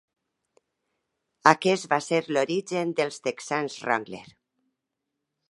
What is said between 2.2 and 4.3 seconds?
l'origen dels texans Wrangler.